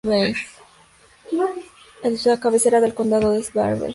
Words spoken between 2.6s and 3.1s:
del